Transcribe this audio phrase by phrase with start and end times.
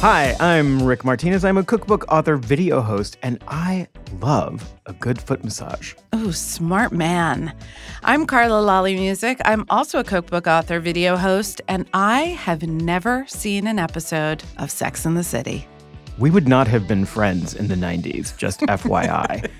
[0.00, 1.44] Hi, I'm Rick Martinez.
[1.44, 3.86] I'm a cookbook author, video host, and I
[4.22, 5.92] love a good foot massage.
[6.14, 7.54] Oh, smart man.
[8.02, 9.38] I'm Carla Lalli Music.
[9.44, 14.70] I'm also a cookbook author, video host, and I have never seen an episode of
[14.70, 15.68] Sex in the City.
[16.16, 19.50] We would not have been friends in the 90s, just FYI.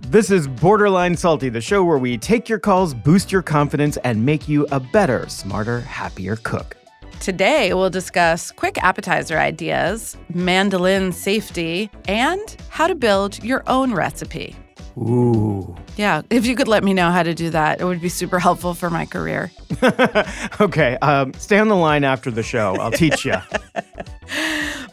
[0.00, 4.24] This is Borderline Salty, the show where we take your calls, boost your confidence, and
[4.24, 6.78] make you a better, smarter, happier cook.
[7.20, 14.56] Today, we'll discuss quick appetizer ideas, mandolin safety, and how to build your own recipe.
[14.96, 15.76] Ooh.
[15.98, 18.38] Yeah, if you could let me know how to do that, it would be super
[18.38, 19.50] helpful for my career.
[20.62, 22.74] okay, um, stay on the line after the show.
[22.76, 23.34] I'll teach you.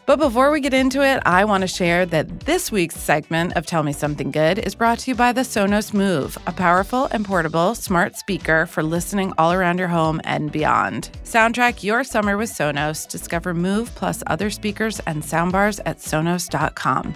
[0.07, 3.65] But before we get into it, I want to share that this week's segment of
[3.65, 7.25] Tell Me Something Good is brought to you by the Sonos Move, a powerful and
[7.25, 11.09] portable smart speaker for listening all around your home and beyond.
[11.25, 13.05] Soundtrack your summer with Sonos.
[13.05, 17.13] Discover Move plus other speakers and soundbars at sonos.com.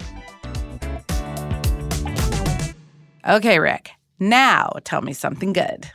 [3.26, 5.90] Okay, Rick, now tell me something good.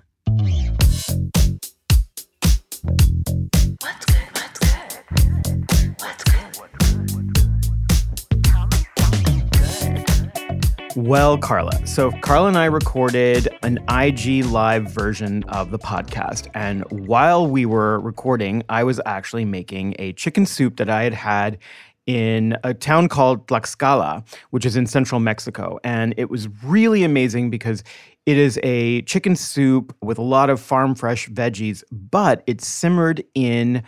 [10.98, 11.86] Well, Carla.
[11.86, 16.50] So, Carla and I recorded an IG live version of the podcast.
[16.56, 21.14] And while we were recording, I was actually making a chicken soup that I had
[21.14, 21.60] had
[22.08, 25.78] in a town called Tlaxcala, which is in central Mexico.
[25.84, 27.84] And it was really amazing because
[28.26, 33.24] it is a chicken soup with a lot of farm fresh veggies, but it's simmered
[33.36, 33.84] in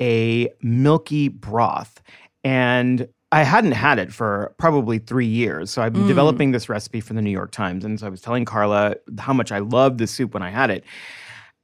[0.00, 2.00] a milky broth.
[2.42, 5.68] And I hadn't had it for probably three years.
[5.68, 6.06] So I've been mm.
[6.06, 7.84] developing this recipe for the New York Times.
[7.84, 10.70] And so I was telling Carla how much I loved the soup when I had
[10.70, 10.84] it.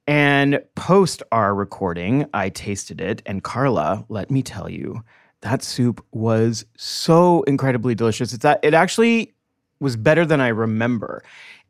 [0.09, 3.22] And post our recording, I tasted it.
[3.25, 5.04] And Carla, let me tell you,
[5.42, 8.32] that soup was so incredibly delicious.
[8.32, 9.32] It's that it actually
[9.78, 11.22] was better than I remember.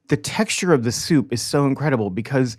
[0.08, 2.56] The texture of the soup is so incredible because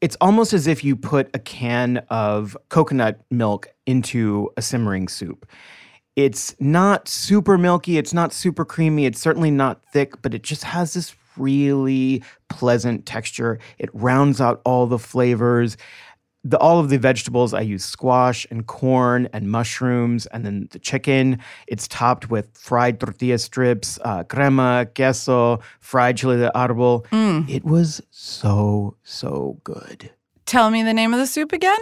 [0.00, 5.46] it's almost as if you put a can of coconut milk into a simmering soup.
[6.16, 10.62] It's not super milky, it's not super creamy, it's certainly not thick, but it just
[10.62, 13.58] has this really pleasant texture.
[13.78, 15.76] It rounds out all the flavors.
[16.44, 20.78] The, all of the vegetables, I use squash and corn and mushrooms, and then the
[20.78, 21.38] chicken.
[21.66, 27.06] It's topped with fried tortilla strips, uh, crema, queso, fried chile de árbol.
[27.06, 27.48] Mm.
[27.48, 30.10] It was so, so good.
[30.44, 31.80] Tell me the name of the soup again.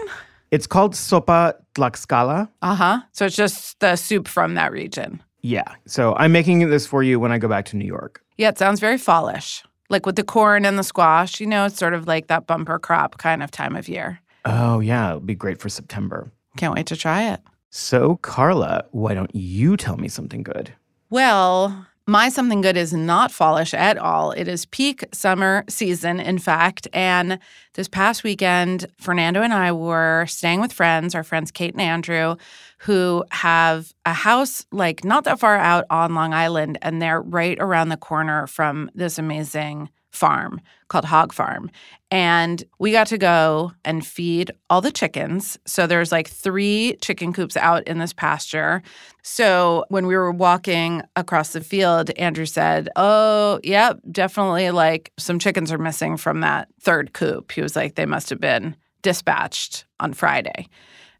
[0.53, 2.47] It's called sopa tlaxcala.
[2.61, 3.01] Uh huh.
[3.13, 5.23] So it's just the soup from that region.
[5.41, 5.65] Yeah.
[5.87, 8.23] So I'm making this for you when I go back to New York.
[8.37, 9.65] Yeah, it sounds very fallish.
[9.89, 12.79] Like with the corn and the squash, you know, it's sort of like that bumper
[12.79, 14.21] crop kind of time of year.
[14.45, 15.09] Oh, yeah.
[15.09, 16.31] It'll be great for September.
[16.59, 17.41] Can't wait to try it.
[17.71, 20.75] So, Carla, why don't you tell me something good?
[21.09, 24.33] Well, my Something Good is not fallish at all.
[24.33, 26.89] It is peak summer season, in fact.
[26.93, 27.39] And
[27.75, 32.37] this past weekend, Fernando and I were staying with friends, our friends Kate and Andrew,
[32.79, 36.79] who have a house like not that far out on Long Island.
[36.83, 41.71] And they're right around the corner from this amazing farm called Hog Farm.
[42.11, 45.59] And we got to go and feed all the chickens.
[45.65, 48.83] So there's like three chicken coops out in this pasture.
[49.23, 55.39] So when we were walking across the field, Andrew said, Oh, yep, definitely like some
[55.39, 57.51] chickens are missing from that third coop.
[57.51, 60.69] He was like, They must have been dispatched on Friday.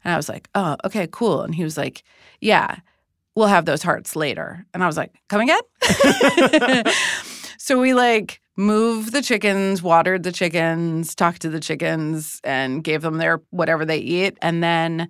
[0.03, 1.41] And I was like, Oh, okay, cool.
[1.41, 2.03] And he was like,
[2.39, 2.75] Yeah,
[3.35, 4.63] we'll have those hearts later.
[4.75, 6.83] And I was like, Come again?
[7.57, 13.01] so we like moved the chickens, watered the chickens, talked to the chickens, and gave
[13.01, 14.37] them their whatever they eat.
[14.41, 15.09] And then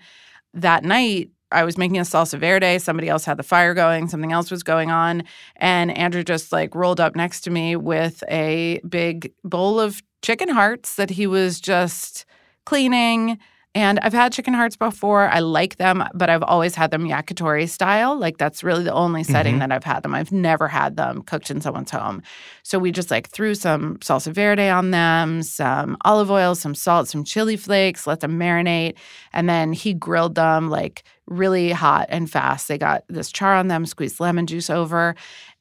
[0.54, 2.80] that night, I was making a salsa verde.
[2.80, 4.08] Somebody else had the fire going.
[4.08, 5.24] Something else was going on.
[5.56, 10.50] And Andrew just like rolled up next to me with a big bowl of chicken
[10.50, 12.26] hearts that he was just
[12.66, 13.38] cleaning
[13.76, 15.28] and I've had chicken hearts before.
[15.30, 18.16] I like them, but I've always had them yakitori style.
[18.18, 19.60] Like that's really the only setting mm-hmm.
[19.62, 20.14] that I've had them.
[20.14, 22.22] I've never had them cooked in someone's home.
[22.62, 27.08] So we just like threw some salsa verde on them, some olive oil, some salt,
[27.08, 28.96] some chili flakes, let them marinate.
[29.34, 32.68] And then he grilled them like really hot and fast.
[32.68, 35.16] They got this char on them, squeezed lemon juice over,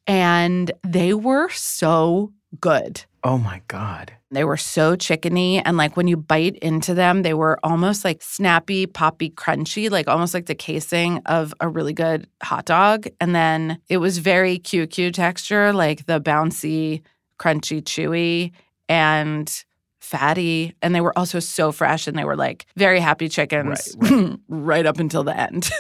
[0.07, 3.05] and they were so good.
[3.25, 4.13] Oh my God.
[4.31, 5.63] They were so chickeny.
[5.65, 10.09] And like when you bite into them, they were almost like snappy, poppy, crunchy, like
[10.09, 13.07] almost like the casing of a really good hot dog.
[13.21, 17.03] And then it was very QQ texture, like the bouncy,
[17.39, 18.53] crunchy, chewy.
[18.89, 19.65] And
[20.03, 24.11] fatty and they were also so fresh and they were like very happy chickens right,
[24.11, 24.39] right.
[24.49, 25.71] right up until the end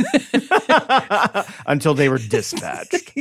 [1.66, 3.12] until they were dispatched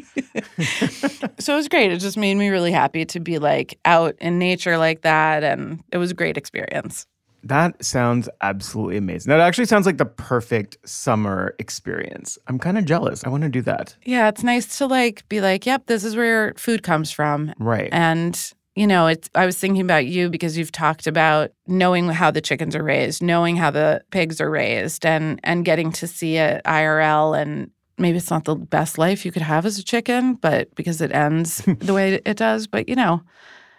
[1.40, 4.38] so it was great it just made me really happy to be like out in
[4.38, 7.08] nature like that and it was a great experience
[7.44, 9.32] that sounds absolutely amazing.
[9.32, 12.38] That actually sounds like the perfect summer experience.
[12.46, 13.24] I'm kind of jealous.
[13.24, 13.96] I want to do that.
[14.04, 17.52] Yeah, it's nice to like be like, yep, this is where your food comes from.
[17.58, 17.90] Right.
[17.92, 18.40] And
[18.76, 22.42] you know, it's I was thinking about you because you've talked about knowing how the
[22.42, 26.62] chickens are raised, knowing how the pigs are raised and and getting to see it
[26.66, 30.74] IRL and maybe it's not the best life you could have as a chicken, but
[30.76, 33.22] because it ends the way it does, but you know,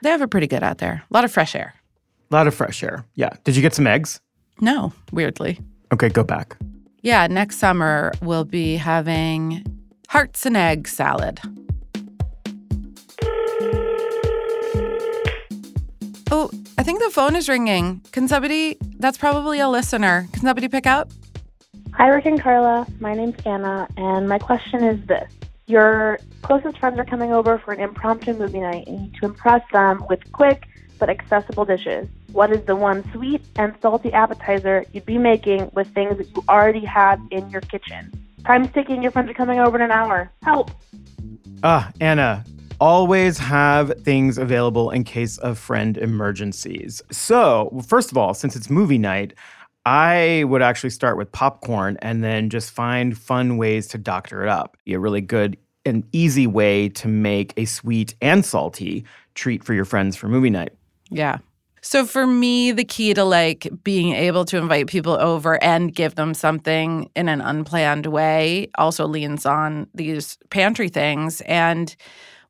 [0.02, 1.02] they have it pretty good out there.
[1.10, 1.74] A lot of fresh air.
[2.30, 3.04] A lot of fresh air.
[3.14, 3.30] Yeah.
[3.44, 4.20] Did you get some eggs?
[4.60, 5.58] No, weirdly.
[5.92, 6.56] Okay, go back.
[7.02, 9.64] Yeah, next summer we'll be having
[10.08, 11.40] hearts and egg salad.
[16.34, 18.00] Oh, I think the phone is ringing.
[18.10, 20.26] Can somebody, that's probably a listener.
[20.32, 21.10] Can somebody pick up?
[21.92, 22.86] Hi, Rick and Carla.
[23.00, 25.30] My name's Anna, and my question is this.
[25.66, 29.26] Your closest friends are coming over for an impromptu movie night, and you need to
[29.26, 30.66] impress them with quick
[30.98, 32.08] but accessible dishes.
[32.32, 36.42] What is the one sweet and salty appetizer you'd be making with things that you
[36.48, 38.10] already have in your kitchen?
[38.46, 39.02] Time's ticking.
[39.02, 40.32] Your friends are coming over in an hour.
[40.42, 40.70] Help!
[41.62, 42.42] Ah, Anna,
[42.82, 47.00] always have things available in case of friend emergencies.
[47.12, 49.34] So, first of all, since it's movie night,
[49.86, 54.48] I would actually start with popcorn and then just find fun ways to doctor it
[54.48, 54.76] up.
[54.88, 55.56] A really good
[55.86, 59.04] and easy way to make a sweet and salty
[59.36, 60.72] treat for your friends for movie night.
[61.08, 61.38] Yeah.
[61.82, 66.16] So for me, the key to like being able to invite people over and give
[66.16, 71.42] them something in an unplanned way also leans on these pantry things.
[71.42, 71.94] And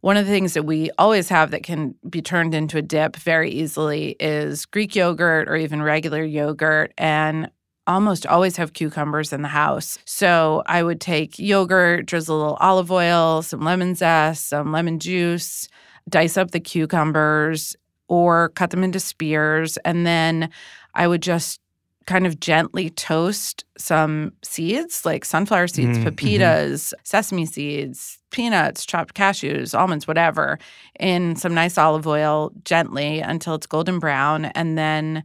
[0.03, 3.17] one of the things that we always have that can be turned into a dip
[3.17, 6.93] very easily is Greek yogurt or even regular yogurt.
[6.99, 7.51] And
[7.87, 9.99] almost always have cucumbers in the house.
[10.05, 14.99] So I would take yogurt, drizzle a little olive oil, some lemon zest, some lemon
[14.99, 15.69] juice,
[16.09, 17.77] dice up the cucumbers
[18.09, 19.79] or cut them into spears.
[19.79, 20.51] And then
[20.95, 21.61] I would just
[22.07, 26.09] kind of gently toast some seeds like sunflower seeds, mm, mm-hmm.
[26.09, 30.59] pepitas, sesame seeds, peanuts, chopped cashews, almonds, whatever,
[30.99, 34.47] in some nice olive oil gently until it's golden brown.
[34.47, 35.25] And then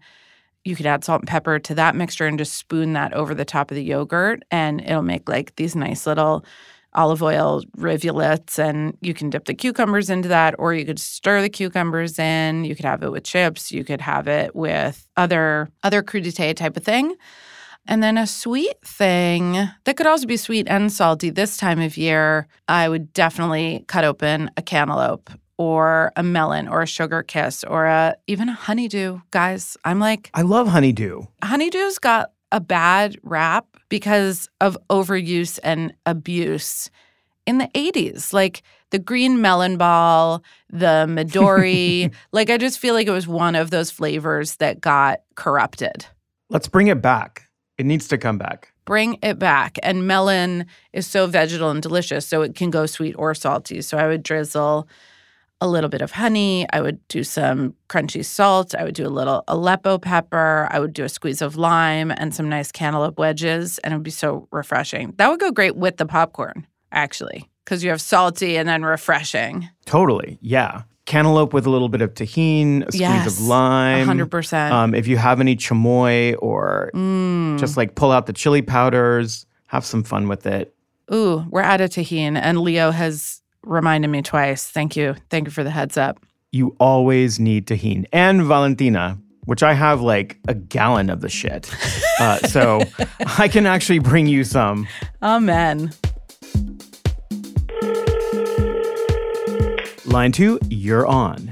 [0.66, 3.46] you could add salt and pepper to that mixture and just spoon that over the
[3.46, 4.44] top of the yogurt.
[4.52, 6.46] And it'll make like these nice little
[6.98, 11.42] olive oil rivulets and you can dip the cucumbers into that or you could stir
[11.42, 12.66] the cucumbers in.
[12.66, 13.72] You could have it with chips.
[13.72, 17.16] You could have it with other other crudité type of thing.
[17.90, 19.54] And then a sweet thing
[19.86, 24.04] that could also be sweet and salty this time of year i would definitely cut
[24.04, 29.20] open a cantaloupe or a melon or a sugar kiss or a even a honeydew.
[29.32, 31.22] Guys i'm like i love honeydew.
[31.44, 36.90] Honeydew's got a bad rap because of overuse and abuse
[37.46, 38.34] in the 80s.
[38.34, 42.14] Like the green melon ball, the Midori.
[42.32, 46.06] like I just feel like it was one of those flavors that got corrupted.
[46.50, 47.50] Let's bring it back.
[47.78, 48.74] It needs to come back.
[48.86, 49.78] Bring it back.
[49.84, 53.82] And melon is so vegetal and delicious, so it can go sweet or salty.
[53.82, 54.88] So I would drizzle
[55.60, 56.68] a little bit of honey.
[56.72, 58.76] I would do some crunchy salt.
[58.76, 60.68] I would do a little Aleppo pepper.
[60.72, 64.04] I would do a squeeze of lime and some nice cantaloupe wedges, and it would
[64.04, 65.14] be so refreshing.
[65.18, 69.68] That would go great with the popcorn, actually, because you have salty and then refreshing.
[69.86, 70.38] Totally.
[70.42, 70.84] Yeah.
[71.06, 74.08] Cantaloupe with a little bit of tahini, a squeeze Yes, of lime.
[74.08, 74.72] 100%.
[74.72, 77.58] Um, if you have any chamoy or Mm.
[77.58, 80.74] just like pull out the chili powders, have some fun with it.
[81.12, 84.68] Ooh, we're out of tahini, and Leo has reminded me twice.
[84.68, 85.16] Thank you.
[85.30, 86.20] Thank you for the heads up.
[86.52, 91.74] You always need tahini and Valentina, which I have like a gallon of the shit.
[92.20, 92.82] Uh, so
[93.38, 94.88] I can actually bring you some.
[95.22, 95.92] Amen.
[100.06, 101.47] Line two, you're on.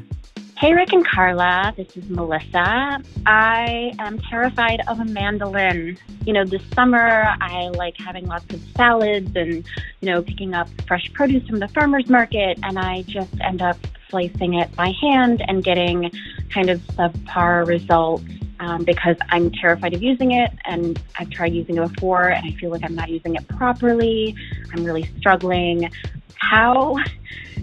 [0.58, 1.74] Hey, Rick and Carla.
[1.76, 3.04] This is Melissa.
[3.26, 5.98] I am terrified of a mandolin.
[6.26, 9.66] You know, this summer I like having lots of salads and,
[10.00, 13.76] you know, picking up fresh produce from the farmer's market, and I just end up
[14.10, 16.10] slicing it by hand and getting
[16.50, 18.24] kind of subpar results
[18.62, 20.52] um, because I'm terrified of using it.
[20.64, 24.34] And I've tried using it before, and I feel like I'm not using it properly.
[24.72, 25.92] I'm really struggling.
[26.36, 26.96] How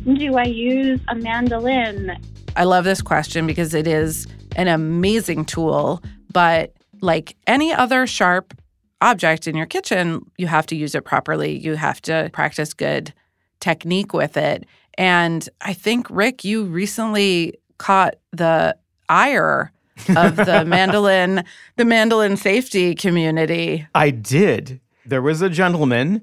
[0.05, 2.19] do I use a mandolin
[2.57, 8.55] I love this question because it is an amazing tool, but like any other sharp
[9.01, 11.59] object in your kitchen, you have to use it properly.
[11.59, 13.13] You have to practice good
[13.61, 14.65] technique with it.
[14.99, 18.77] And I think, Rick, you recently caught the
[19.09, 19.73] ire
[20.17, 21.45] of the mandolin,
[21.77, 23.87] the mandolin safety community.
[23.95, 24.81] I did.
[25.07, 26.23] There was a gentleman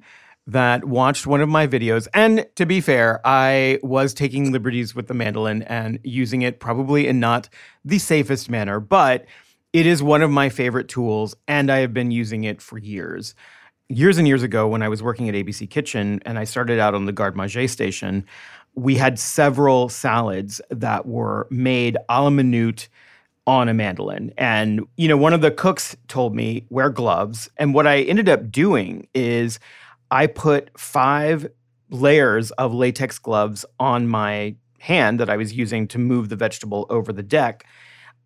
[0.49, 2.07] that watched one of my videos.
[2.13, 7.07] And to be fair, I was taking liberties with the mandolin and using it probably
[7.07, 7.49] in not
[7.85, 9.25] the safest manner, but
[9.73, 13.35] it is one of my favorite tools, and I have been using it for years.
[13.87, 16.95] Years and years ago, when I was working at ABC Kitchen and I started out
[16.95, 18.25] on the Garde Manger station,
[18.73, 22.89] we had several salads that were made a la minute
[23.45, 24.33] on a mandolin.
[24.37, 27.49] And, you know, one of the cooks told me, wear gloves.
[27.57, 29.59] And what I ended up doing is
[30.11, 31.47] I put five
[31.89, 36.85] layers of latex gloves on my hand that I was using to move the vegetable
[36.89, 37.65] over the deck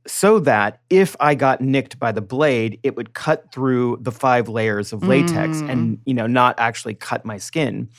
[0.06, 4.50] so that if I got nicked by the blade, it would cut through the five
[4.50, 5.70] layers of latex Mm.
[5.70, 7.90] and, you know, not actually cut my skin.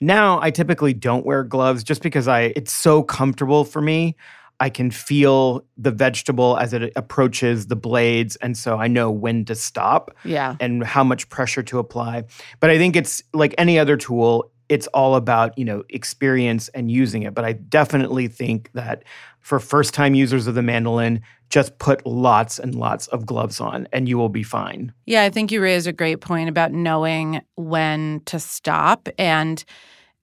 [0.00, 4.16] Now I typically don't wear gloves just because I it's so comfortable for me.
[4.60, 9.44] I can feel the vegetable as it approaches the blades and so I know when
[9.46, 10.56] to stop Yeah.
[10.60, 12.24] and how much pressure to apply.
[12.60, 16.90] But I think it's like any other tool, it's all about, you know, experience and
[16.90, 17.34] using it.
[17.34, 19.02] But I definitely think that
[19.40, 23.88] for first time users of the mandolin, just put lots and lots of gloves on
[23.92, 24.92] and you will be fine.
[25.06, 29.08] Yeah, I think you raise a great point about knowing when to stop.
[29.18, 29.64] And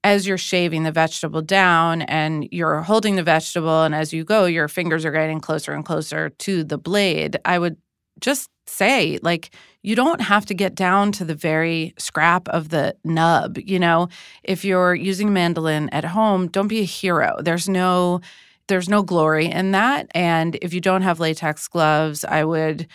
[0.04, 4.46] as you're shaving the vegetable down and you're holding the vegetable, and as you go,
[4.46, 7.76] your fingers are getting closer and closer to the blade, I would
[8.20, 9.50] just say, like,
[9.82, 13.58] you don't have to get down to the very scrap of the nub.
[13.58, 14.08] You know,
[14.42, 17.36] if you're using a mandolin at home, don't be a hero.
[17.40, 18.20] There's no
[18.68, 20.10] there's no glory in that.
[20.14, 22.86] And if you don't have latex gloves, I would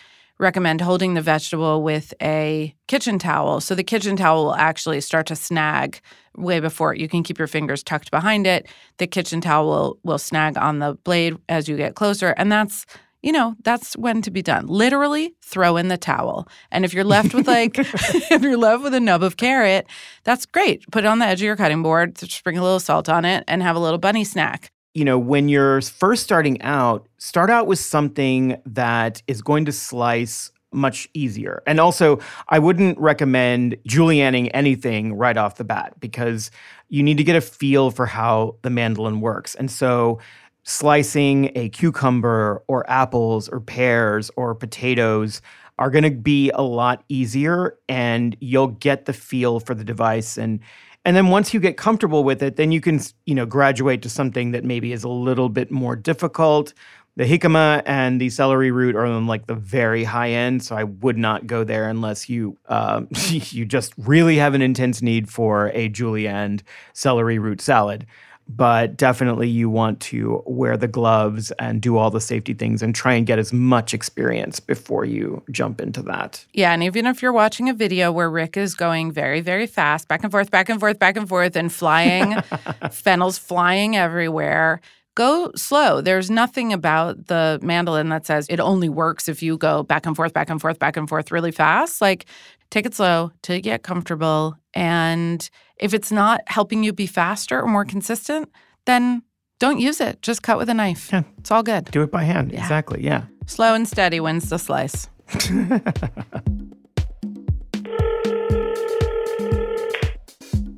[0.43, 3.59] recommend holding the vegetable with a kitchen towel.
[3.62, 6.00] So the kitchen towel will actually start to snag
[6.35, 8.67] way before you can keep your fingers tucked behind it.
[8.97, 12.35] The kitchen towel will, will snag on the blade as you get closer.
[12.38, 12.85] And that's
[13.23, 14.67] you know, that's when to be done.
[14.67, 16.45] Literally throw in the towel.
[16.71, 19.88] And if you're left with like, if you're left with a nub of carrot,
[20.25, 20.85] that's great.
[20.91, 23.45] Put it on the edge of your cutting board, sprinkle a little salt on it,
[23.47, 24.73] and have a little bunny snack.
[24.93, 29.71] You know, when you're first starting out, start out with something that is going to
[29.71, 31.63] slice much easier.
[31.65, 32.19] And also,
[32.50, 36.51] I wouldn't recommend julienning anything right off the bat because
[36.89, 39.55] you need to get a feel for how the mandolin works.
[39.55, 40.19] And so,
[40.63, 45.41] slicing a cucumber or apples or pears or potatoes
[45.79, 50.38] are going to be a lot easier and you'll get the feel for the device
[50.38, 50.59] and
[51.05, 54.10] and then once you get comfortable with it then you can you know graduate to
[54.10, 56.74] something that maybe is a little bit more difficult.
[57.15, 60.83] The jicama and the celery root are on like the very high end so i
[60.83, 65.69] would not go there unless you um, you just really have an intense need for
[65.75, 66.62] a julienne
[66.93, 68.07] celery root salad
[68.47, 72.93] but definitely you want to wear the gloves and do all the safety things and
[72.93, 76.45] try and get as much experience before you jump into that.
[76.53, 80.07] Yeah, and even if you're watching a video where Rick is going very, very fast,
[80.07, 82.41] back and forth, back and forth, back and forth, and flying,
[82.91, 84.81] fennel's flying everywhere,
[85.15, 86.01] go slow.
[86.01, 90.15] There's nothing about the mandolin that says it only works if you go back and
[90.15, 92.01] forth, back and forth, back and forth really fast.
[92.01, 92.25] Like,
[92.72, 94.55] take it slow to get comfortable.
[94.74, 98.50] And if it's not helping you be faster or more consistent,
[98.86, 99.22] then
[99.60, 100.22] Don't use it.
[100.22, 101.10] Just cut with a knife.
[101.13, 101.24] Yeah.
[101.38, 101.86] It's all good.
[101.91, 102.51] Do it by hand.
[102.51, 103.01] Exactly.
[103.01, 103.25] Yeah.
[103.46, 105.08] Slow and steady wins the slice.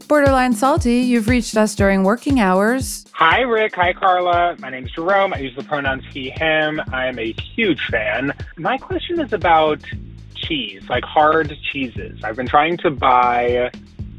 [0.07, 3.05] Borderline salty, you've reached us during working hours.
[3.13, 3.75] Hi, Rick.
[3.75, 4.55] Hi, Carla.
[4.59, 5.33] My name is Jerome.
[5.33, 6.81] I use the pronouns he, him.
[6.91, 8.33] I am a huge fan.
[8.57, 9.81] My question is about
[10.35, 12.23] cheese, like hard cheeses.
[12.23, 13.71] I've been trying to buy,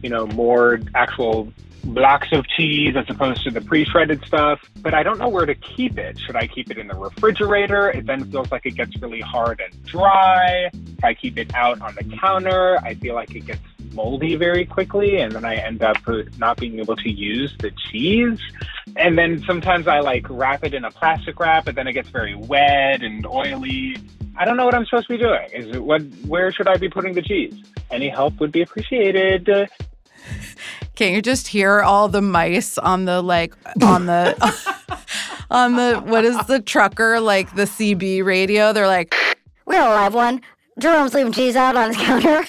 [0.03, 1.53] you know, more actual
[1.85, 5.55] blocks of cheese as opposed to the pre-shredded stuff, but I don't know where to
[5.55, 6.19] keep it.
[6.19, 7.91] Should I keep it in the refrigerator?
[7.91, 10.69] It then feels like it gets really hard and dry.
[10.75, 13.61] If I keep it out on the counter, I feel like it gets
[13.93, 17.71] moldy very quickly and then I end up uh, not being able to use the
[17.71, 18.41] cheese.
[18.97, 22.09] And then sometimes I like wrap it in a plastic wrap, but then it gets
[22.09, 23.97] very wet and oily.
[24.37, 25.49] I don't know what I'm supposed to be doing.
[25.53, 27.55] Is it what where should I be putting the cheese?
[27.91, 29.49] Any help would be appreciated.
[30.95, 34.35] Can't you just hear all the mice on the like on the
[35.51, 38.73] on the what is the trucker like the CB radio?
[38.73, 39.15] They're like,
[39.67, 40.41] We got a live one.
[40.79, 42.45] Jerome's leaving cheese out on the counter.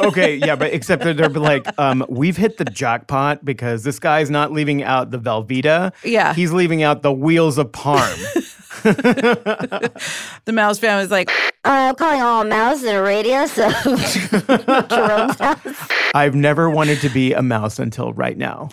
[0.00, 4.30] Okay, yeah, but except that they're like, um, we've hit the jackpot because this guy's
[4.30, 5.92] not leaving out the Velveeta.
[6.04, 6.34] Yeah.
[6.34, 8.18] He's leaving out the wheels of Parm.
[8.84, 11.30] the mouse family's like,
[11.64, 13.72] Uh, I'm calling all mouse in a radius of
[14.88, 15.88] Jerome's house.
[16.14, 18.68] I've never wanted to be a mouse until right now.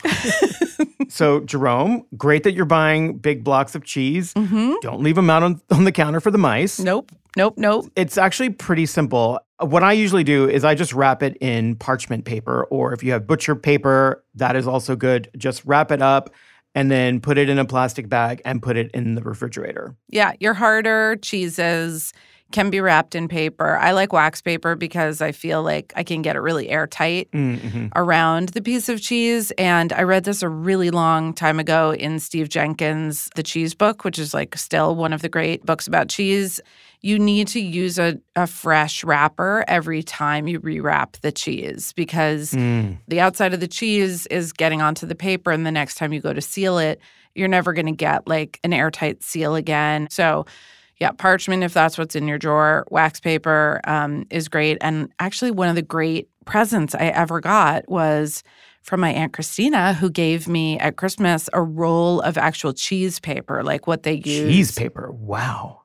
[1.07, 4.33] so, Jerome, great that you're buying big blocks of cheese.
[4.33, 6.79] Don't leave them out on, on the counter for the mice.
[6.79, 7.91] nope, nope, nope.
[7.95, 9.39] It's actually pretty simple.
[9.59, 13.11] What I usually do is I just wrap it in parchment paper, or if you
[13.11, 15.29] have butcher paper, that is also good.
[15.37, 16.31] Just wrap it up
[16.73, 19.95] and then put it in a plastic bag and put it in the refrigerator.
[20.09, 22.13] Yeah, your harder cheeses
[22.51, 23.77] can be wrapped in paper.
[23.77, 27.87] I like wax paper because I feel like I can get it really airtight Mm-hmm.
[27.95, 29.51] around the piece of cheese.
[29.57, 34.03] And I read this a really long time ago in Steve Jenkins' The Cheese Book,
[34.03, 36.59] which is like still one of the great books about cheese.
[37.03, 42.51] You need to use a, a fresh wrapper every time you rewrap the cheese because
[42.51, 42.99] Mm.
[43.07, 45.51] the outside of the cheese is getting onto the paper.
[45.51, 46.99] And the next time you go to seal it,
[47.33, 50.07] you're never going to get like an airtight seal again.
[50.11, 50.45] So,
[50.99, 54.77] yeah, parchment, if that's what's in your drawer, wax paper um, is great.
[54.81, 58.43] And actually, one of the great presents I ever got was
[58.83, 63.63] from my Aunt Christina, who gave me at Christmas a roll of actual cheese paper,
[63.63, 64.23] like what they use.
[64.25, 65.11] Cheese paper.
[65.11, 65.80] Wow.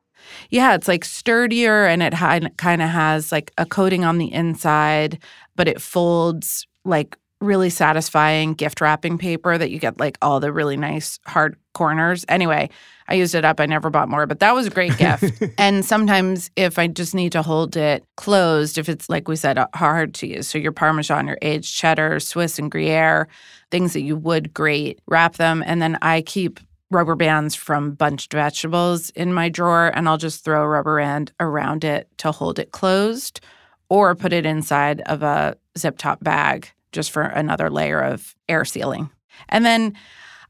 [0.50, 4.32] Yeah, it's like sturdier and it ha- kind of has like a coating on the
[4.32, 5.18] inside,
[5.54, 10.52] but it folds like really satisfying gift wrapping paper that you get like all the
[10.52, 12.24] really nice hard corners.
[12.28, 12.70] Anyway,
[13.08, 13.60] I used it up.
[13.60, 15.42] I never bought more, but that was a great gift.
[15.58, 19.58] and sometimes if I just need to hold it closed, if it's like we said,
[19.74, 23.28] hard cheese, so your Parmesan, your aged cheddar, Swiss and Gruyere,
[23.70, 25.62] things that you would grate, wrap them.
[25.66, 26.58] And then I keep
[26.90, 31.32] rubber bands from bunched vegetables in my drawer and I'll just throw a rubber band
[31.40, 33.40] around it to hold it closed
[33.88, 38.64] or put it inside of a zip top bag just for another layer of air
[38.64, 39.10] sealing.
[39.48, 39.94] And then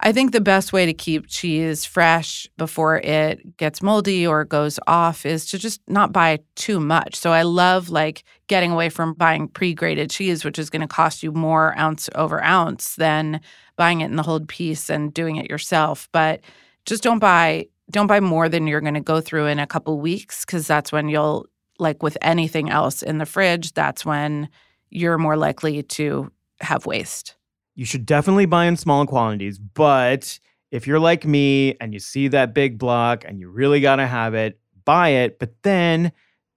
[0.00, 4.78] I think the best way to keep cheese fresh before it gets moldy or goes
[4.86, 7.16] off is to just not buy too much.
[7.16, 11.22] So I love like getting away from buying pre-grated cheese, which is going to cost
[11.22, 13.40] you more ounce over ounce than
[13.76, 16.08] buying it in the whole piece and doing it yourself.
[16.12, 16.40] But
[16.84, 20.00] just don't buy don't buy more than you're going to go through in a couple
[20.00, 21.46] weeks because that's when you'll
[21.78, 24.48] like with anything else in the fridge, that's when
[24.90, 26.30] you're more likely to
[26.60, 27.36] have waste.
[27.76, 32.28] You should definitely buy in small quantities, but if you're like me and you see
[32.28, 36.10] that big block and you really got to have it, buy it, but then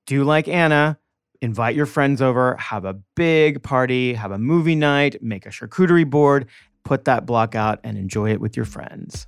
[0.07, 0.97] do like Anna,
[1.41, 6.09] invite your friends over, have a big party, have a movie night, make a charcuterie
[6.09, 6.47] board,
[6.85, 9.27] put that block out and enjoy it with your friends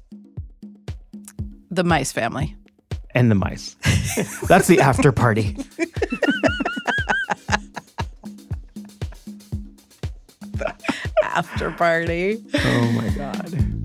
[1.70, 2.56] The mice family.
[3.14, 3.76] and the mice.
[4.48, 5.58] That's the after party.
[11.34, 12.44] After party.
[12.54, 13.81] Oh my God.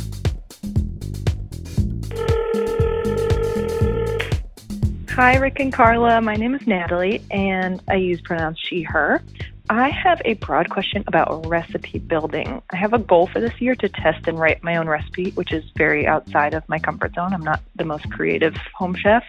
[5.16, 6.20] Hi, Rick and Carla.
[6.20, 9.22] My name is Natalie, and I use pronouns she, her.
[9.70, 12.60] I have a broad question about recipe building.
[12.68, 15.54] I have a goal for this year to test and write my own recipe, which
[15.54, 17.32] is very outside of my comfort zone.
[17.32, 19.24] I'm not the most creative home chef,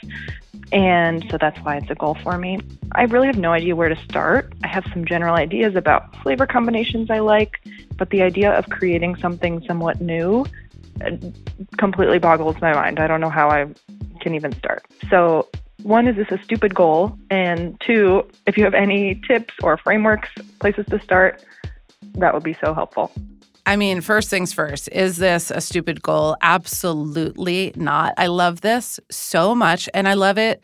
[0.74, 2.60] and so that's why it's a goal for me.
[2.92, 4.52] I really have no idea where to start.
[4.66, 7.62] I have some general ideas about flavor combinations I like,
[7.96, 10.46] but the idea of creating something somewhat new
[11.00, 11.12] uh,
[11.78, 13.00] completely boggles my mind.
[13.00, 13.68] I don't know how I
[14.20, 14.86] can even start.
[15.10, 15.48] So,
[15.84, 17.18] one, is this a stupid goal?
[17.30, 21.44] And two, if you have any tips or frameworks, places to start,
[22.16, 23.12] that would be so helpful.
[23.66, 26.38] I mean, first things first, is this a stupid goal?
[26.42, 28.14] Absolutely not.
[28.18, 29.90] I love this so much.
[29.94, 30.64] And I love it.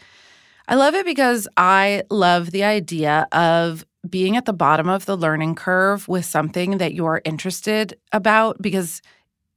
[0.70, 5.18] I love it because I love the idea of being at the bottom of the
[5.18, 9.02] learning curve with something that you're interested about because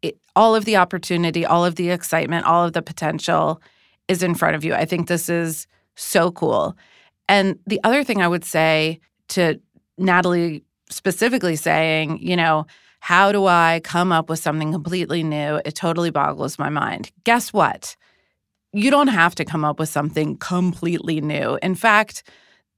[0.03, 3.63] it, all of the opportunity, all of the excitement, all of the potential
[4.09, 4.75] is in front of you.
[4.75, 5.67] I think this is
[5.97, 6.77] so cool.
[7.29, 9.61] And the other thing I would say to
[9.99, 12.67] Natalie specifically saying, you know,
[13.01, 15.61] how do I come up with something completely new?
[15.65, 17.11] It totally boggles my mind.
[17.25, 17.97] Guess what?
[18.73, 21.59] You don't have to come up with something completely new.
[21.63, 22.23] In fact,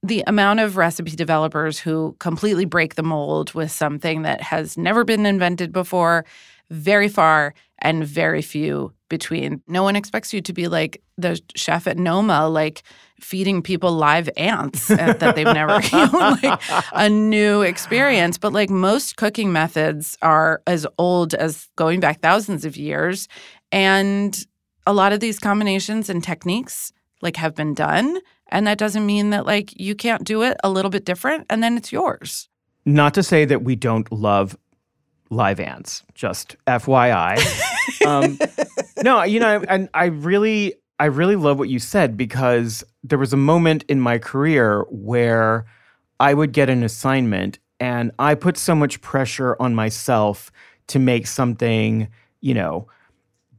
[0.03, 5.05] the amount of recipe developers who completely break the mold with something that has never
[5.05, 6.25] been invented before,
[6.71, 9.63] very far and very few between.
[9.67, 12.83] No one expects you to be like the chef at Noma, like
[13.21, 16.61] feeding people live ants that they've never, you like
[16.93, 18.39] a new experience.
[18.39, 23.29] But like most cooking methods are as old as going back thousands of years.
[23.73, 24.47] And
[24.87, 28.19] a lot of these combinations and techniques like have been done.
[28.51, 31.63] And that doesn't mean that like you can't do it a little bit different and
[31.63, 32.49] then it's yours.
[32.85, 34.57] Not to say that we don't love
[35.31, 37.39] live ants, just FYI.
[38.07, 38.39] um,
[39.03, 43.19] no, you know, and I, I really I really love what you said because there
[43.19, 45.67] was a moment in my career where
[46.19, 50.51] I would get an assignment and I put so much pressure on myself
[50.89, 52.09] to make something,
[52.41, 52.89] you know,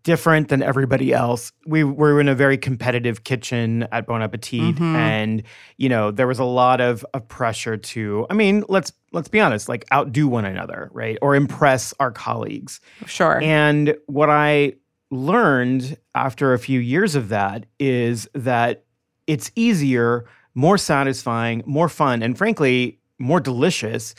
[0.10, 1.52] different than everybody else.
[1.68, 4.96] We were in a very competitive kitchen at Bon Appetit Mhm.
[4.96, 5.44] and
[5.78, 9.40] you know, there was a lot of, of pressure to I mean, let's let's be
[9.40, 11.18] honest, like outdo one another, right?
[11.22, 12.80] Or impress our colleagues.
[13.06, 13.40] Sure.
[13.42, 14.74] And what I
[15.12, 18.84] learned after a few years of that is that
[19.28, 24.16] it's easier, more satisfying, more fun, and frankly, more delicious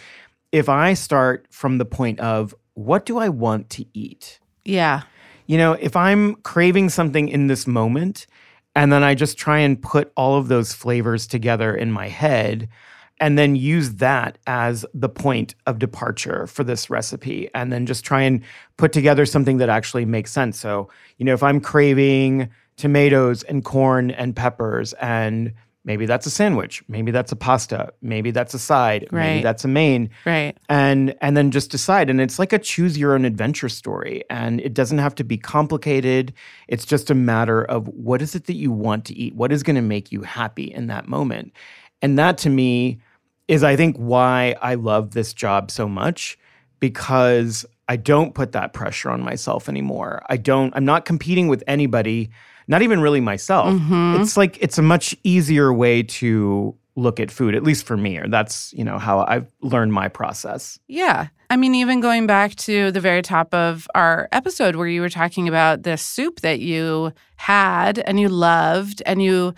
[0.53, 4.39] if I start from the point of what do I want to eat?
[4.65, 5.03] yeah.
[5.51, 8.29] You know, if I'm craving something in this moment
[8.77, 12.69] and then I just try and put all of those flavors together in my head
[13.19, 18.05] and then use that as the point of departure for this recipe and then just
[18.05, 18.45] try and
[18.77, 20.57] put together something that actually makes sense.
[20.57, 25.53] So, you know, if I'm craving tomatoes and corn and peppers and
[25.85, 29.69] maybe that's a sandwich, maybe that's a pasta, maybe that's a side, maybe that's a
[29.69, 30.11] main.
[30.27, 30.57] Right.
[30.69, 32.11] and and then just decide.
[32.11, 34.25] And it's like a choose your own adventure story.
[34.31, 36.33] And it doesn't have to be complicated.
[36.69, 39.35] It's just a matter of what is it that you want to eat?
[39.35, 41.53] What is going to make you happy in that moment?
[42.03, 43.01] And that to me
[43.49, 46.39] is i think why i love this job so much.
[46.79, 51.63] Because i don't put that pressure on myself anymore i don't i'm not competing with
[51.67, 52.31] anybody
[52.69, 54.21] not even really myself Mhm.
[54.21, 58.19] it's like it's a much easier way to look at food at least for me
[58.19, 61.29] or that's you know how i've learned my process Yeah.
[61.53, 65.09] I mean, even going back to the very top of our episode where you were
[65.23, 69.53] talking about this soup that you had and you loved and you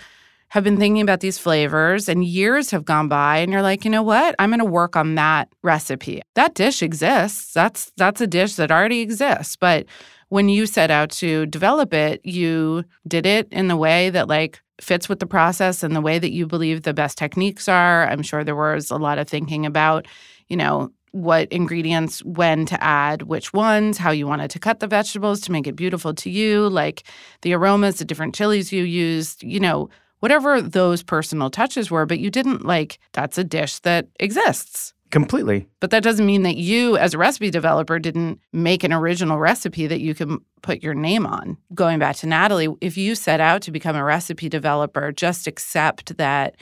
[0.52, 3.90] have been thinking about these flavors and years have gone by and you're like, you
[3.90, 4.34] know what?
[4.38, 6.20] I'm going to work on that recipe.
[6.34, 7.54] That dish exists.
[7.54, 9.86] That's that's a dish that already exists, but
[10.28, 14.60] when you set out to develop it, you did it in the way that like
[14.78, 18.06] fits with the process and the way that you believe the best techniques are.
[18.06, 20.06] I'm sure there was a lot of thinking about,
[20.48, 24.86] you know, what ingredients, when to add which ones, how you wanted to cut the
[24.86, 27.04] vegetables to make it beautiful to you, like
[27.40, 29.88] the aromas, the different chilies you used, you know,
[30.22, 34.94] whatever those personal touches were, but you didn't like that's a dish that exists.
[35.10, 39.40] completely But that doesn't mean that you, as a recipe developer, didn't make an original
[39.40, 41.56] recipe that you can put your name on.
[41.74, 46.16] Going back to Natalie, if you set out to become a recipe developer, just accept
[46.18, 46.54] that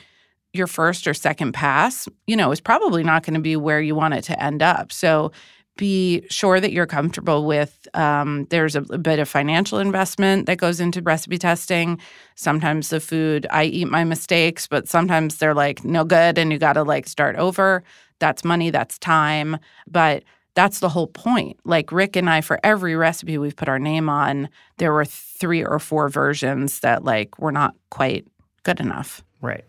[0.55, 3.95] your first or second pass, you know, is probably not going to be where you
[3.95, 4.91] want it to end up.
[4.91, 5.33] So
[5.81, 10.59] be sure that you're comfortable with um, there's a, a bit of financial investment that
[10.59, 11.99] goes into recipe testing.
[12.35, 16.59] Sometimes the food i eat my mistakes but sometimes they're like no good and you
[16.59, 17.83] got to like start over.
[18.19, 19.57] That's money that's time.
[19.87, 20.23] But
[20.55, 21.59] that's the whole point.
[21.65, 25.65] Like rick and i for every recipe we've put our name on there were three
[25.65, 28.27] or four versions that like were not quite
[28.65, 29.25] good enough.
[29.41, 29.65] Right.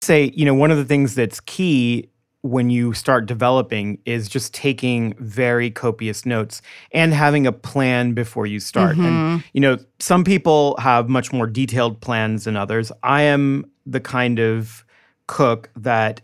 [0.00, 2.08] Say you know one of the things that's key
[2.42, 8.46] when you start developing is just taking very copious notes and having a plan before
[8.46, 9.04] you start and
[9.40, 9.44] Mhm.
[9.54, 14.38] you know some people have much more detailed plans than others i am the kind
[14.38, 14.84] of
[15.26, 16.20] cook that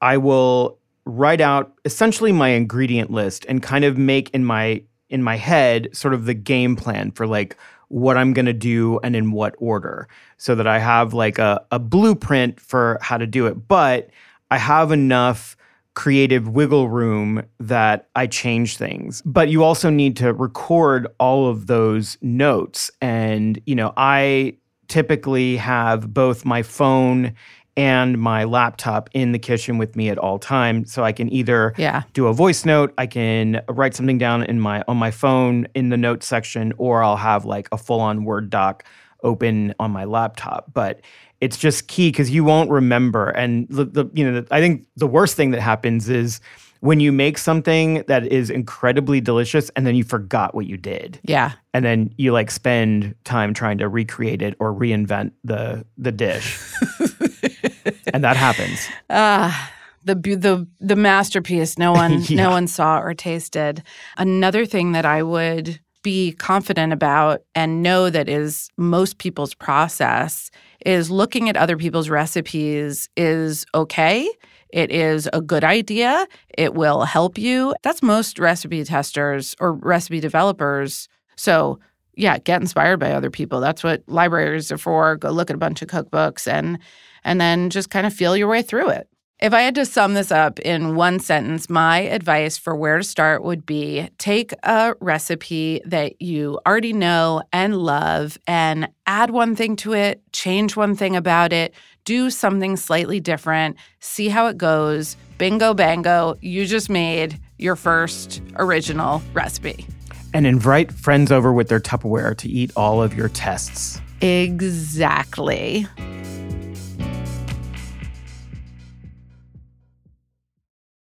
[0.00, 5.22] i will write out essentially my ingredient list and kind of make in my in
[5.22, 7.56] my head sort of the game plan for like
[7.88, 11.62] what I'm going to do and in what order so that I have like a,
[11.70, 13.68] a blueprint for how to do it.
[13.68, 14.08] But
[14.52, 15.56] I have enough
[15.94, 19.22] creative wiggle room that I change things.
[19.24, 22.90] But you also need to record all of those notes.
[23.00, 27.32] And, you know, I typically have both my phone
[27.78, 31.72] and my laptop in the kitchen with me at all times so i can either
[31.78, 32.02] Yeah.
[32.12, 35.88] do a voice note i can write something down in my on my phone in
[35.88, 38.84] the notes section or i'll have like a full-on word doc
[39.22, 41.00] open on my laptop but
[41.42, 44.86] it's just key because you won't remember and the, the you know the, i think
[44.96, 46.40] the worst thing that happens is
[46.80, 51.20] when you make something that is incredibly delicious and then you forgot what you did
[51.24, 51.52] Yeah.
[51.74, 56.58] and then you like spend time trying to recreate it or reinvent the the dish
[58.12, 59.70] and that happens Ah,
[60.04, 62.44] the bu- the the masterpiece no one Yeah.
[62.44, 63.82] no one saw or tasted.
[64.16, 70.50] Another thing that I would be confident about and know that is most people's process
[70.86, 74.28] is looking at other people's recipes is okay.
[74.72, 76.26] It is a good idea.
[76.56, 77.74] It will help you.
[77.82, 81.08] That's most recipe testers or recipe developers.
[81.36, 81.78] So,
[82.14, 83.60] yeah, get inspired by other people.
[83.60, 85.16] That's what libraries are for.
[85.16, 86.78] Go look at a bunch of cookbooks and
[87.24, 89.08] and then just kind of feel your way through it.
[89.42, 93.02] If I had to sum this up in one sentence, my advice for where to
[93.02, 99.56] start would be take a recipe that you already know and love and add one
[99.56, 101.74] thing to it, change one thing about it,
[102.04, 105.16] do something slightly different, see how it goes.
[105.38, 109.84] Bingo, bango, you just made your first original recipe.
[110.32, 115.88] and invite friends over with their tupperware to eat all of your tests Exactly.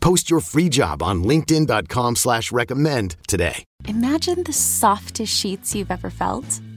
[0.00, 3.64] Post your free job on linkedin.com slash recommend today.
[3.86, 6.60] Imagine the softest sheets you've ever felt.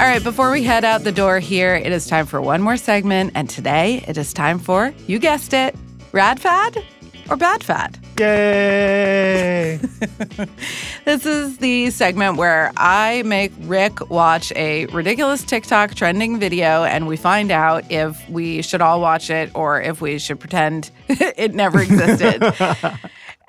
[0.00, 2.78] All right, before we head out the door here, it is time for one more
[2.78, 3.32] segment.
[3.34, 5.76] And today it is time for, you guessed it,
[6.12, 6.82] Rad Fad
[7.28, 7.98] or Bad Fad?
[8.18, 9.78] Yay!
[11.04, 17.06] This is the segment where I make Rick watch a ridiculous TikTok trending video and
[17.06, 21.52] we find out if we should all watch it or if we should pretend it
[21.54, 22.42] never existed.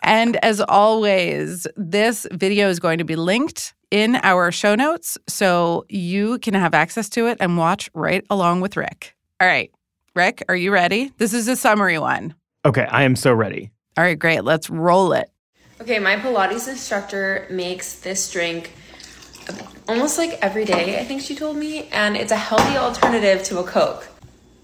[0.02, 5.86] and as always, this video is going to be linked in our show notes so
[5.90, 9.16] you can have access to it and watch right along with Rick.
[9.40, 9.72] All right,
[10.16, 11.12] Rick, are you ready?
[11.18, 12.34] This is a summary one.
[12.66, 13.72] Okay, I am so ready.
[13.98, 14.44] All right, great.
[14.44, 15.30] Let's roll it.
[15.82, 18.72] Okay, my Pilates instructor makes this drink
[19.88, 23.60] almost like every day, I think she told me, and it's a healthy alternative to
[23.60, 24.08] a Coke.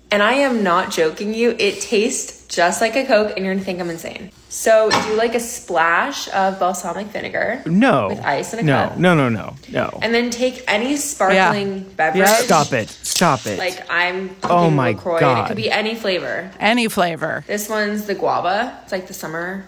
[0.10, 3.65] And I am not joking you, it tastes just like a Coke, and you're gonna
[3.65, 4.32] think I'm insane.
[4.48, 8.08] So, do you like a splash of balsamic vinegar No.
[8.08, 8.98] with ice in a no, cup.
[8.98, 10.00] No, no, no, no.
[10.02, 12.22] And then take any sparkling beverage.
[12.26, 12.36] Yeah.
[12.38, 12.88] Stop it.
[12.89, 13.60] Stop it.
[13.60, 15.43] Like I'm Oh my LaCroix, God.
[15.43, 16.50] it could be any flavor.
[16.58, 17.43] Any flavor.
[17.46, 18.80] This one's the guava.
[18.84, 19.65] It's like the summer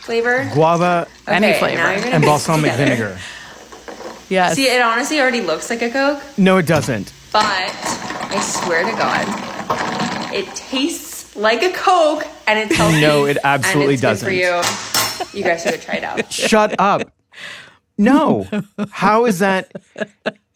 [0.00, 0.48] flavor.
[0.54, 3.18] Guava Okay, now you're and balsamic vinegar.
[4.30, 4.54] Yes.
[4.56, 7.12] See, it honestly already looks like a Coke, No, it doesn't.
[7.30, 13.00] but I swear to God, it tastes like a Coke and it's healthy.
[13.00, 14.26] No, it absolutely and it's doesn't.
[14.28, 14.60] for you.
[15.38, 16.32] You guys should try it out.
[16.32, 17.12] Shut up.
[17.98, 18.48] No.
[18.90, 19.70] How is that?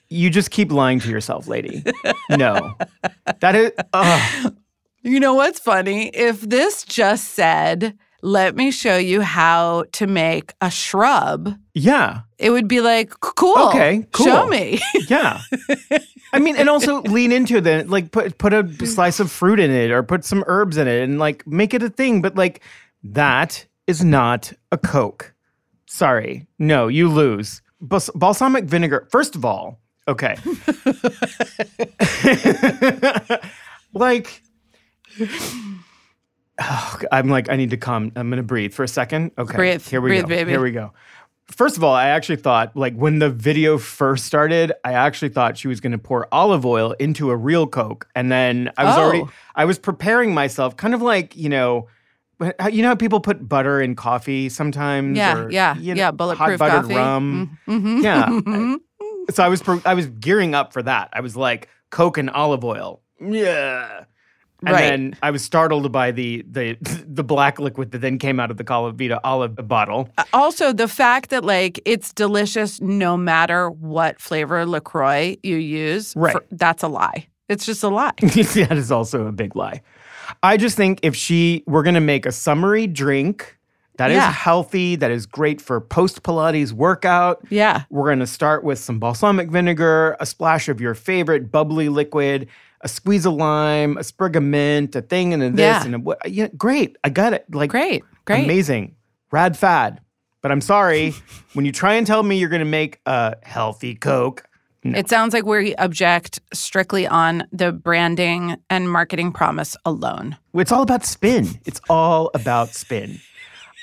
[0.08, 1.84] You just keep lying to yourself, lady.
[2.30, 2.74] No.
[3.40, 3.72] That is.
[3.92, 4.54] Ugh.
[5.02, 6.08] You know what's funny?
[6.08, 12.22] If this just said, let me show you how to make a shrub, Yeah.
[12.38, 13.68] it would be like, cool.
[13.68, 14.26] Okay, cool.
[14.26, 14.80] Show me.
[15.06, 15.42] Yeah.
[16.32, 17.88] I mean, and also lean into it.
[17.88, 18.86] Like, put put a mm.
[18.86, 21.82] slice of fruit in it, or put some herbs in it, and like make it
[21.82, 22.22] a thing.
[22.22, 22.62] But like,
[23.02, 25.34] that is not a Coke.
[25.86, 27.62] Sorry, no, you lose.
[27.80, 29.06] Bals- balsamic vinegar.
[29.10, 30.34] First of all, okay.
[33.92, 34.42] like,
[36.60, 38.12] oh, I'm like, I need to calm.
[38.16, 39.30] I'm gonna breathe for a second.
[39.38, 40.28] Okay, Breathe, here we breathe, go.
[40.28, 40.50] baby.
[40.50, 40.92] Here we go.
[41.48, 45.56] First of all, I actually thought, like, when the video first started, I actually thought
[45.56, 48.08] she was going to pour olive oil into a real Coke.
[48.16, 49.30] And then I was already, Oh.
[49.54, 51.86] I was preparing myself, kind of like, you know,
[52.70, 55.16] you know how people put butter in coffee sometimes?
[55.16, 56.94] Yeah, or, yeah, you know, yeah, bulletproof hot buttered coffee.
[56.96, 57.58] rum.
[57.68, 58.02] Mhm.
[58.02, 58.26] Yeah.
[58.30, 58.76] Mhm.
[59.30, 61.08] So I was, I was gearing up for that.
[61.12, 63.00] I was like, Coke and olive oil.
[63.20, 64.04] Yeah.
[64.64, 64.80] And Right.
[64.88, 68.56] then I was startled by the the the black liquid that then came out of
[68.56, 70.08] the Colavita olive bottle.
[70.16, 76.14] Uh, also, the fact that like it's delicious no matter what flavor LaCroix you use,
[76.16, 76.32] Right.
[76.32, 77.26] for- that's a lie.
[77.48, 78.12] It's just a lie.
[78.20, 79.82] that is also a big lie.
[80.42, 83.56] I just think if she we're gonna make a summery drink
[83.98, 84.30] that is Yeah.
[84.32, 87.40] healthy, that is great for post Pilates workout.
[87.50, 87.82] Yeah.
[87.90, 92.48] We're gonna start with some balsamic vinegar, a splash of your favorite bubbly liquid,
[92.86, 95.84] a squeeze of lime, a sprig of mint, a thing and a this Yeah.
[95.84, 96.18] and a what.
[96.30, 96.96] Yeah, great.
[97.04, 97.44] I got it.
[97.52, 98.04] Like Great.
[98.24, 98.44] Great.
[98.44, 98.94] amazing,
[99.32, 100.00] rad fad.
[100.42, 101.12] But I'm sorry
[101.54, 104.44] when you try and tell me you're gonna make a healthy Coke.
[104.84, 104.96] No.
[104.96, 110.36] It sounds like we object strictly on the branding and marketing promise alone.
[110.54, 111.48] It's all about spin.
[111.64, 113.18] It's all about spin.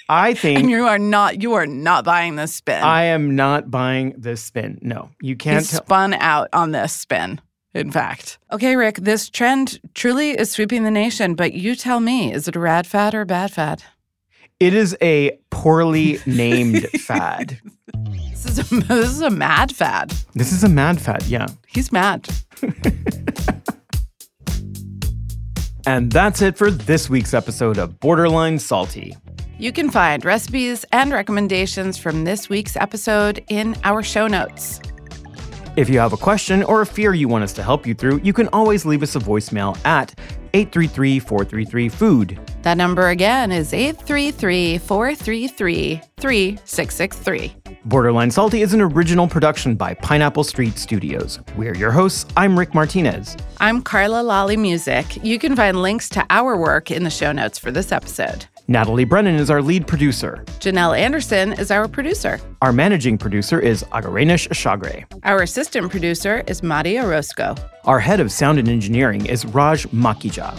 [0.08, 2.82] I think And you are not you are not buying this spin.
[2.84, 4.80] I am not buying this spin.
[4.82, 5.60] No, you can't.
[5.60, 7.42] He's tell- spun out on this spin.
[7.74, 8.38] In fact.
[8.52, 12.56] Okay, Rick, this trend truly is sweeping the nation, but you tell me, is it
[12.56, 13.84] a rad fad or a bad fad?
[14.60, 17.60] it is a poorly named fad.
[18.44, 20.12] This is a, this is a mad fad.
[20.34, 21.24] This is a mad fad.
[21.24, 21.48] Yeah.
[21.68, 22.28] He's mad.
[25.86, 29.18] And that's it for this week's episode of Borderline Salty.
[29.60, 34.80] You can find recipes and recommendations from this week's episode in our show notes.
[35.76, 38.22] If you have a question or a fear you want us to help you through,
[38.24, 40.14] you can always leave us a voicemail at
[40.54, 42.40] 833 433 Food.
[42.62, 47.56] That number again is 833 433 3663.
[47.86, 51.40] Borderline Salty is an original production by Pineapple Street Studios.
[51.58, 52.32] We're your hosts.
[52.38, 53.36] I'm Rick Martinez.
[53.60, 55.24] I'm Carla Lalli Music.
[55.24, 58.46] You can find links to our work in the show notes for this episode.
[58.70, 60.42] Natalie Brennan is our lead producer.
[60.62, 62.40] Janelle Anderson is our producer.
[62.62, 65.04] Our managing producer is Agarenish Ashagre.
[65.24, 67.56] Our assistant producer is Madia Roscoe.
[67.84, 70.58] Our head of sound and engineering is Raj Makhija.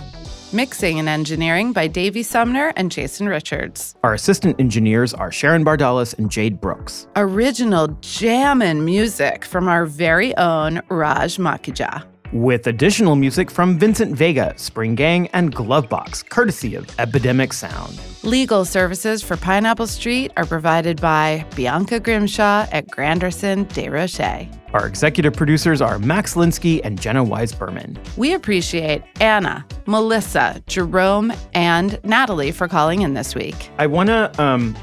[0.52, 3.94] Mixing and engineering by Davey Sumner and Jason Richards.
[4.04, 7.06] Our assistant engineers are Sharon Bardalis and Jade Brooks.
[7.16, 12.04] Original jammin' music from our very own Raj Makhija.
[12.34, 17.96] With additional music from Vincent Vega, Spring Gang, and Glovebox, courtesy of Epidemic Sound.
[18.24, 24.48] Legal services for Pineapple Street are provided by Bianca Grimshaw at Granderson Des Rochers.
[24.72, 28.00] Our executive producers are Max Linsky and Jenna Weiss-Berman.
[28.16, 33.70] We appreciate Anna, Melissa, Jerome, and Natalie for calling in this week.
[33.78, 34.76] I want to um,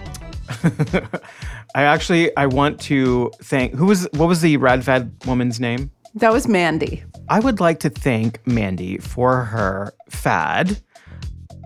[1.75, 5.91] I actually I want to thank who was what was the Radfad woman's name?
[6.15, 7.03] That was Mandy.
[7.29, 10.81] I would like to thank Mandy for her fad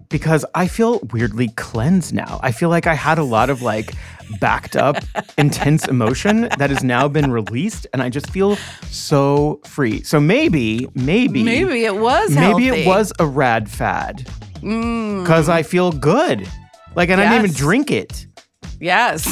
[0.09, 2.39] because I feel weirdly cleansed now.
[2.43, 3.93] I feel like I had a lot of like
[4.39, 4.97] backed up
[5.37, 8.55] intense emotion that has now been released and I just feel
[8.91, 10.03] so free.
[10.03, 12.81] So maybe maybe Maybe it was maybe healthy.
[12.81, 14.27] it was a rad fad
[14.61, 16.47] Mm, cuz I feel good.
[16.95, 18.27] Like and I didn't even drink it.
[18.79, 19.23] yes.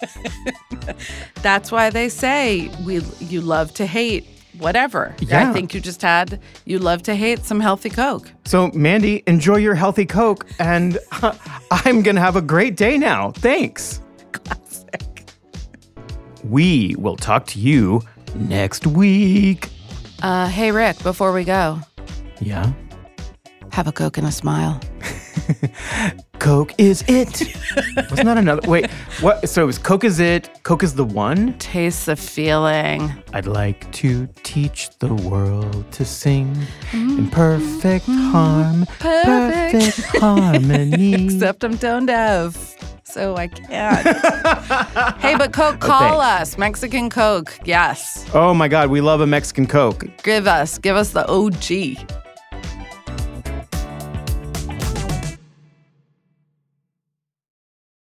[1.42, 4.26] That's why they say we you love to hate
[4.58, 5.14] whatever.
[5.20, 5.48] Yeah.
[5.48, 8.30] I think you just had you love to hate some healthy Coke.
[8.44, 10.98] So, Mandy, enjoy your healthy Coke, and
[11.70, 13.30] I'm going to have a great day now.
[13.32, 14.00] Thanks.
[14.32, 15.24] Classic.
[16.44, 18.02] We will talk to you
[18.34, 19.68] next week.
[20.22, 21.78] Uh, hey Rick, before we go,
[22.40, 22.72] Yeah.
[23.72, 24.80] have a Coke and a smile.
[26.38, 27.54] Coke is it.
[27.96, 28.66] Wasn't that another?
[28.68, 29.48] Wait, what?
[29.48, 30.62] So it was Coke is it.
[30.62, 31.56] Coke is the one.
[31.58, 33.12] Taste the feeling.
[33.34, 37.18] I'd like to teach the world to sing mm-hmm.
[37.18, 38.30] in perfect mm-hmm.
[38.30, 39.72] harm, Perfect.
[39.72, 41.26] perfect harmony.
[41.26, 44.06] Except I'm tone deaf, so I can't.
[45.18, 46.56] hey, but Coke, call us.
[46.56, 48.26] Mexican Coke, yes.
[48.32, 50.04] Oh my God, we love a Mexican Coke.
[50.22, 51.98] Give us, give us the OG.